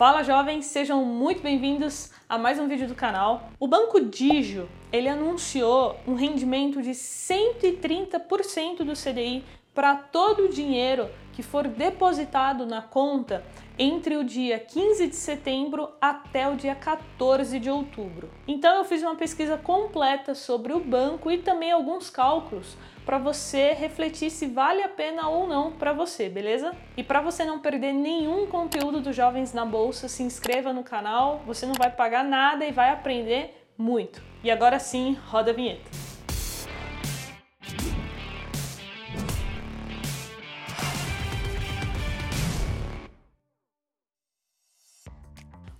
[0.00, 3.50] Fala jovens, sejam muito bem-vindos a mais um vídeo do canal.
[3.60, 9.44] O Banco Digio, ele anunciou um rendimento de 130% do CDI
[9.74, 13.44] para todo o dinheiro que for depositado na conta
[13.82, 18.28] entre o dia 15 de setembro até o dia 14 de outubro.
[18.46, 23.72] Então eu fiz uma pesquisa completa sobre o banco e também alguns cálculos para você
[23.72, 26.76] refletir se vale a pena ou não para você, beleza?
[26.94, 31.40] E para você não perder nenhum conteúdo dos Jovens na Bolsa, se inscreva no canal,
[31.46, 34.22] você não vai pagar nada e vai aprender muito.
[34.44, 36.09] E agora sim, roda a vinheta.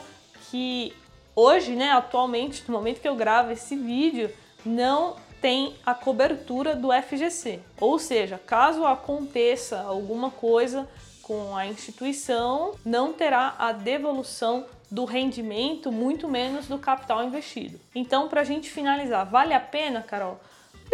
[0.50, 0.94] que
[1.34, 4.30] hoje, né, atualmente, no momento que eu gravo esse vídeo,
[4.66, 7.60] não tem a cobertura do FGC.
[7.80, 10.86] Ou seja, caso aconteça alguma coisa
[11.24, 17.80] com a instituição, não terá a devolução do rendimento, muito menos do capital investido.
[17.94, 20.38] Então, para a gente finalizar, vale a pena, Carol?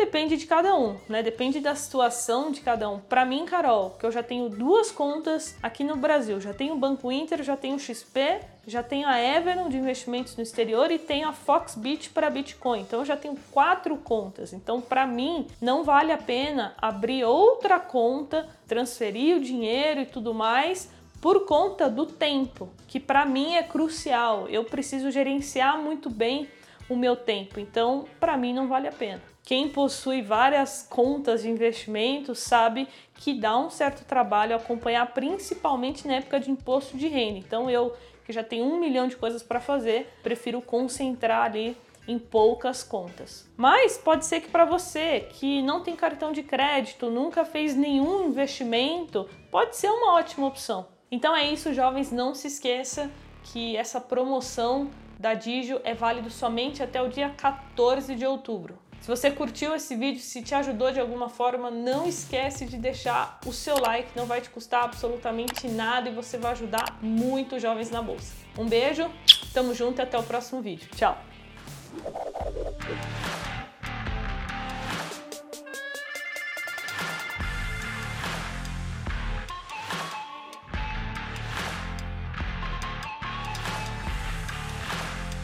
[0.00, 1.22] Depende de cada um, né?
[1.22, 3.00] Depende da situação de cada um.
[3.00, 6.78] Para mim, Carol, que eu já tenho duas contas aqui no Brasil, já tenho o
[6.78, 10.98] Banco Inter, já tenho o XP, já tenho a Everon de investimentos no exterior e
[10.98, 12.80] tenho a Foxbit para Bitcoin.
[12.80, 14.54] Então eu já tenho quatro contas.
[14.54, 20.32] Então para mim não vale a pena abrir outra conta, transferir o dinheiro e tudo
[20.32, 20.88] mais
[21.20, 24.48] por conta do tempo, que para mim é crucial.
[24.48, 26.48] Eu preciso gerenciar muito bem
[26.90, 27.58] o meu tempo.
[27.58, 29.22] Então, para mim não vale a pena.
[29.42, 36.16] Quem possui várias contas de investimento sabe que dá um certo trabalho acompanhar, principalmente na
[36.16, 37.38] época de imposto de renda.
[37.38, 37.94] Então, eu
[38.24, 41.76] que já tenho um milhão de coisas para fazer, prefiro concentrar ali
[42.06, 43.48] em poucas contas.
[43.56, 48.28] Mas pode ser que para você que não tem cartão de crédito, nunca fez nenhum
[48.28, 50.86] investimento, pode ser uma ótima opção.
[51.10, 53.10] Então é isso, jovens, não se esqueça
[53.44, 54.90] que essa promoção
[55.20, 58.78] da Digio é válido somente até o dia 14 de outubro.
[59.02, 63.38] Se você curtiu esse vídeo, se te ajudou de alguma forma, não esquece de deixar
[63.46, 67.90] o seu like, não vai te custar absolutamente nada e você vai ajudar muito jovens
[67.90, 68.32] na bolsa.
[68.58, 69.10] Um beijo,
[69.52, 70.88] tamo junto e até o próximo vídeo.
[70.96, 71.18] Tchau!